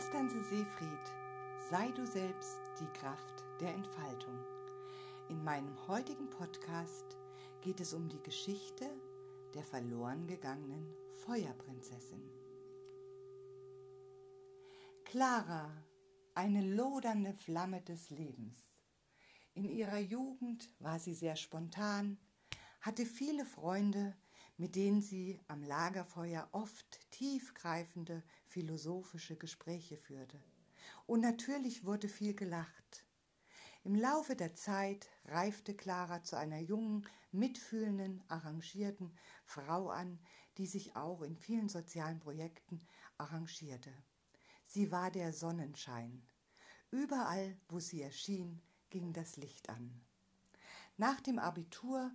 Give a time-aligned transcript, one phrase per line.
[0.00, 1.12] Konstanze Seefried,
[1.68, 4.38] sei du selbst die Kraft der Entfaltung.
[5.28, 7.18] In meinem heutigen Podcast
[7.60, 8.88] geht es um die Geschichte
[9.52, 10.90] der verloren gegangenen
[11.26, 12.22] Feuerprinzessin.
[15.04, 15.70] Clara,
[16.34, 18.56] eine lodernde Flamme des Lebens.
[19.52, 22.16] In ihrer Jugend war sie sehr spontan,
[22.80, 24.16] hatte viele Freunde,
[24.56, 30.42] mit denen sie am Lagerfeuer oft tiefgreifende philosophische Gespräche führte.
[31.04, 33.04] Und natürlich wurde viel gelacht.
[33.84, 39.14] Im Laufe der Zeit reifte Clara zu einer jungen, mitfühlenden, arrangierten
[39.44, 40.18] Frau an,
[40.56, 42.80] die sich auch in vielen sozialen Projekten
[43.18, 43.92] arrangierte.
[44.64, 46.22] Sie war der Sonnenschein.
[46.90, 50.00] Überall, wo sie erschien, ging das Licht an.
[50.96, 52.10] Nach dem Abitur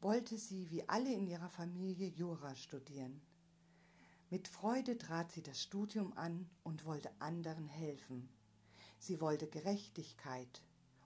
[0.00, 3.22] wollte sie wie alle in ihrer Familie Jura studieren.
[4.30, 8.28] Mit Freude trat sie das Studium an und wollte anderen helfen.
[8.98, 10.62] Sie wollte Gerechtigkeit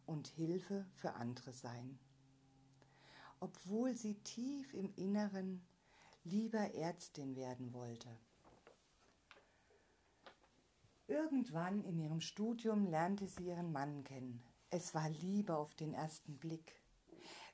[0.07, 2.01] und Hilfe für andere sein.
[3.39, 5.65] Obwohl sie tief im Inneren
[6.25, 8.09] lieber Ärztin werden wollte.
[11.07, 14.43] Irgendwann in ihrem Studium lernte sie ihren Mann kennen.
[14.71, 16.81] Es war Liebe auf den ersten Blick.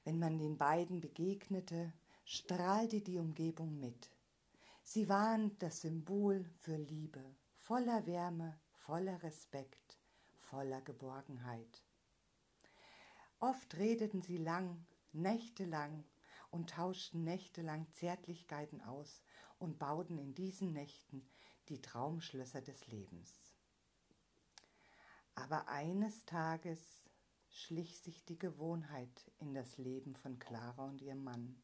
[0.05, 1.93] Wenn man den beiden begegnete,
[2.25, 4.11] strahlte die Umgebung mit.
[4.91, 7.23] Sie waren das Symbol für Liebe,
[7.59, 9.99] voller Wärme, voller Respekt,
[10.39, 11.85] voller Geborgenheit.
[13.39, 16.07] Oft redeten sie lang, nächtelang
[16.51, 19.23] und tauschten nächtelang Zärtlichkeiten aus
[19.59, 21.29] und bauten in diesen Nächten
[21.69, 23.35] die Traumschlösser des Lebens.
[25.35, 26.81] Aber eines Tages
[27.51, 31.63] schlich sich die Gewohnheit in das Leben von Clara und ihrem Mann.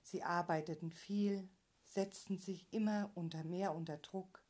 [0.00, 1.50] Sie arbeiteten viel,
[1.96, 4.44] setzten sich immer unter mehr unter Druck,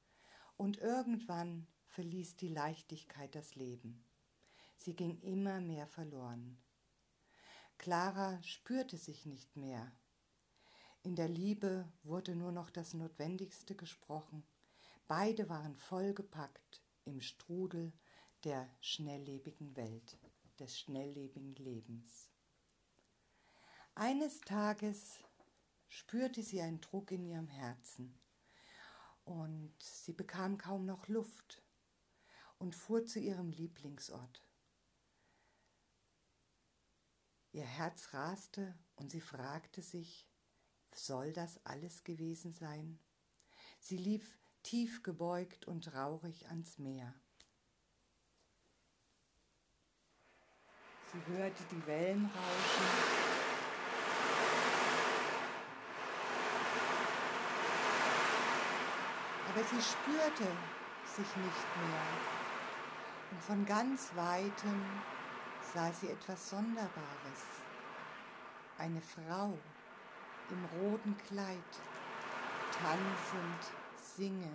[0.57, 4.05] und irgendwann verließ die Leichtigkeit das Leben.
[4.77, 6.59] Sie ging immer mehr verloren.
[7.79, 9.93] Clara spürte sich nicht mehr.
[11.05, 14.43] In der Liebe wurde nur noch das Notwendigste gesprochen.
[15.07, 17.93] Beide waren vollgepackt im Strudel
[18.43, 20.19] der schnelllebigen Welt,
[20.59, 22.29] des schnelllebigen Lebens.
[23.95, 25.21] Eines Tages
[25.97, 28.21] spürte sie einen Druck in ihrem Herzen
[29.25, 31.63] und sie bekam kaum noch Luft
[32.59, 34.43] und fuhr zu ihrem Lieblingsort.
[37.53, 40.29] Ihr Herz raste und sie fragte sich,
[40.95, 42.99] soll das alles gewesen sein?
[43.81, 47.15] Sie lief tief gebeugt und traurig ans Meer.
[51.11, 53.16] Sie hörte die Wellen rauschen.
[59.57, 60.53] Aber sie spürte
[61.07, 62.07] sich nicht mehr.
[63.31, 64.85] Und von ganz weitem
[65.73, 67.43] sah sie etwas Sonderbares.
[68.77, 69.59] Eine Frau
[70.51, 71.57] im roten Kleid,
[72.71, 74.53] tanzend, singend.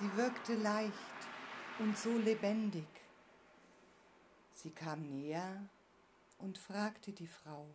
[0.00, 0.94] Sie wirkte leicht
[1.78, 2.88] und so lebendig.
[4.54, 5.68] Sie kam näher
[6.38, 7.66] und fragte die Frau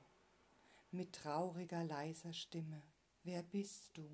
[0.91, 2.81] mit trauriger, leiser Stimme,
[3.23, 4.09] wer bist du?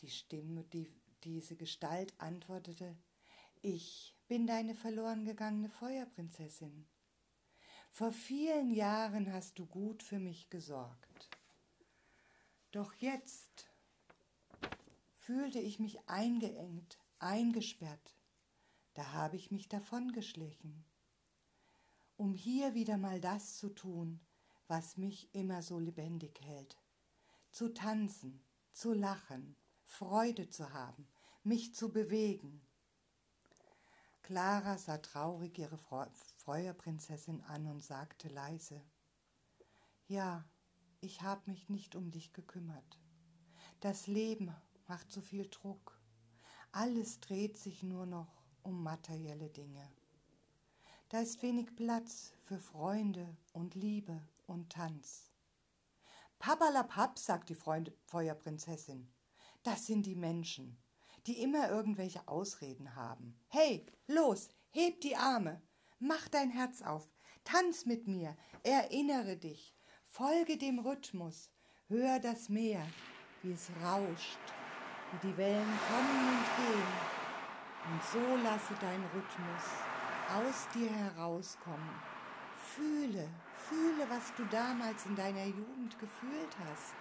[0.00, 0.90] Die Stimme, die,
[1.24, 2.96] diese Gestalt antwortete,
[3.62, 6.86] ich bin deine verloren gegangene Feuerprinzessin.
[7.90, 11.28] Vor vielen Jahren hast du gut für mich gesorgt.
[12.70, 13.68] Doch jetzt
[15.14, 18.14] fühlte ich mich eingeengt, eingesperrt
[18.94, 20.84] da habe ich mich davongeschlichen,
[22.16, 24.20] um hier wieder mal das zu tun,
[24.66, 26.76] was mich immer so lebendig hält.
[27.50, 29.56] Zu tanzen, zu lachen,
[29.90, 31.06] Freude zu haben,
[31.42, 32.62] mich zu bewegen.
[34.22, 35.78] Clara sah traurig ihre
[36.36, 38.80] Feuerprinzessin an und sagte leise,
[40.06, 40.48] Ja,
[41.00, 43.00] ich habe mich nicht um dich gekümmert.
[43.80, 44.54] Das Leben
[44.86, 46.00] macht so viel Druck.
[46.70, 49.90] Alles dreht sich nur noch um materielle Dinge.
[51.08, 55.32] Da ist wenig Platz für Freunde und Liebe und Tanz.
[56.38, 59.12] Papalapap, sagt die Freund Feuerprinzessin,
[59.62, 60.78] das sind die Menschen,
[61.26, 63.38] die immer irgendwelche Ausreden haben.
[63.48, 65.62] Hey, los, heb die Arme,
[65.98, 67.12] mach dein Herz auf,
[67.44, 69.74] tanz mit mir, erinnere dich,
[70.04, 71.50] folge dem Rhythmus,
[71.88, 72.86] hör das Meer,
[73.42, 74.38] wie es rauscht,
[75.12, 77.20] wie die Wellen kommen und gehen
[77.84, 79.64] und so lasse dein Rhythmus
[80.28, 81.94] aus dir herauskommen.
[82.74, 83.28] Fühle,
[83.68, 86.94] fühle, was du damals in deiner Jugend gefühlt hast.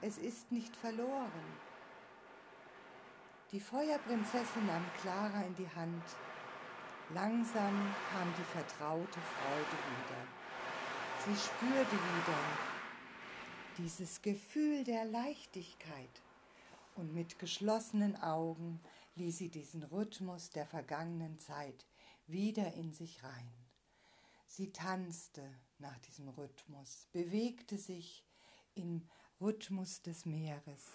[0.00, 1.30] Es ist nicht verloren.
[3.52, 6.02] Die Feuerprinzessin nahm Clara in die Hand.
[7.14, 10.26] Langsam kam die vertraute Freude wieder.
[11.24, 12.38] Sie spürte wieder
[13.78, 16.22] dieses Gefühl der Leichtigkeit
[16.96, 18.80] und mit geschlossenen Augen
[19.14, 21.86] ließ sie diesen Rhythmus der vergangenen Zeit
[22.26, 23.52] wieder in sich rein.
[24.48, 25.48] Sie tanzte
[25.78, 28.24] nach diesem Rhythmus, bewegte sich
[28.74, 29.08] im
[29.40, 30.90] Rhythmus des Meeres.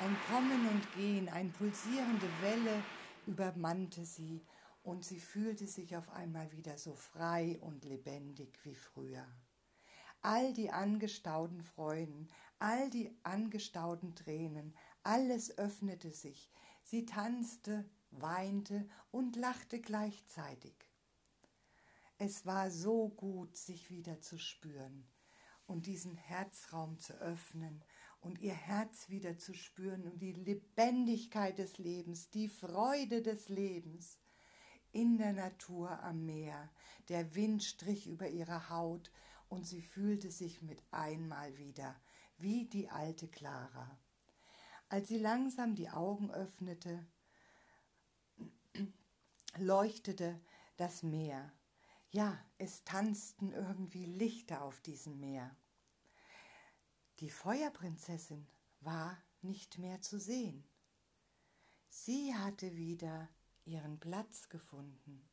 [0.00, 2.84] Ein Kommen und Gehen, eine pulsierende Welle
[3.26, 4.46] übermannte sie
[4.84, 9.26] und sie fühlte sich auf einmal wieder so frei und lebendig wie früher.
[10.22, 12.30] All die angestauten Freuden,
[12.60, 14.72] all die angestauten Tränen,
[15.02, 16.52] alles öffnete sich.
[16.84, 20.76] Sie tanzte, weinte und lachte gleichzeitig.
[22.18, 25.08] Es war so gut, sich wieder zu spüren
[25.66, 27.82] und diesen Herzraum zu öffnen
[28.20, 34.18] und ihr Herz wieder zu spüren und die Lebendigkeit des Lebens, die Freude des Lebens
[34.92, 36.70] in der Natur am Meer.
[37.08, 39.10] Der Wind strich über ihre Haut
[39.48, 41.94] und sie fühlte sich mit einmal wieder
[42.38, 43.98] wie die alte Clara.
[44.88, 47.06] Als sie langsam die Augen öffnete,
[49.58, 50.40] leuchtete
[50.76, 51.52] das Meer.
[52.10, 55.54] Ja, es tanzten irgendwie Lichter auf diesem Meer.
[57.20, 58.46] Die Feuerprinzessin
[58.80, 60.64] war nicht mehr zu sehen.
[61.88, 63.28] Sie hatte wieder
[63.64, 65.28] ihren Platz gefunden,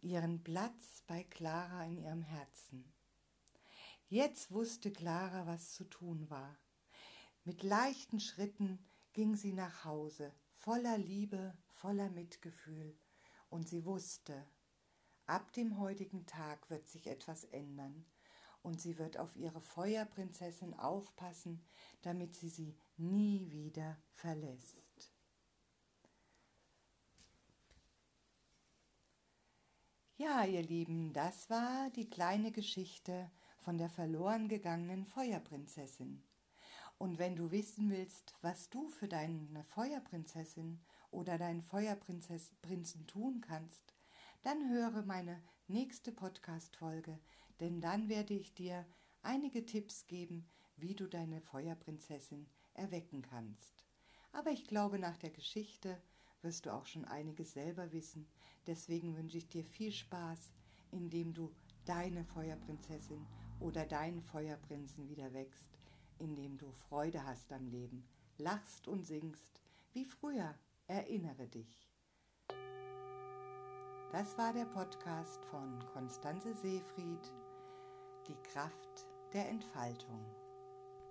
[0.00, 2.92] ihren Platz bei Clara in ihrem Herzen.
[4.08, 6.58] Jetzt wusste Clara, was zu tun war.
[7.44, 12.98] Mit leichten Schritten ging sie nach Hause, voller Liebe, voller Mitgefühl,
[13.50, 14.48] und sie wusste,
[15.26, 18.04] ab dem heutigen Tag wird sich etwas ändern,
[18.62, 21.64] und sie wird auf ihre Feuerprinzessin aufpassen,
[22.02, 25.12] damit sie sie nie wieder verlässt.
[30.16, 36.22] Ja, ihr Lieben, das war die kleine Geschichte von der verloren gegangenen Feuerprinzessin.
[36.98, 43.94] Und wenn du wissen willst, was du für deine Feuerprinzessin oder deinen Feuerprinzen tun kannst,
[44.42, 47.18] dann höre meine nächste Podcast-Folge,
[47.60, 48.86] denn dann werde ich dir
[49.22, 53.84] einige Tipps geben, wie du deine Feuerprinzessin erwecken kannst.
[54.32, 56.00] Aber ich glaube, nach der Geschichte
[56.42, 58.26] wirst du auch schon einiges selber wissen.
[58.66, 60.52] Deswegen wünsche ich dir viel Spaß,
[60.90, 61.52] indem du
[61.84, 63.26] deine Feuerprinzessin
[63.58, 65.78] oder deinen Feuerprinzen wieder wächst,
[66.18, 68.04] indem du Freude hast am Leben,
[68.38, 69.60] lachst und singst,
[69.92, 70.54] wie früher,
[70.86, 71.90] erinnere dich.
[74.12, 77.32] Das war der Podcast von Konstanze Seefried,
[78.30, 80.24] die Kraft der Entfaltung.